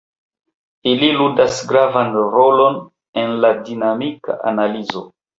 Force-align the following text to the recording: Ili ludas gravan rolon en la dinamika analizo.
Ili 0.91 1.09
ludas 1.17 1.59
gravan 1.71 2.09
rolon 2.35 2.79
en 3.25 3.35
la 3.43 3.51
dinamika 3.67 4.39
analizo. 4.53 5.05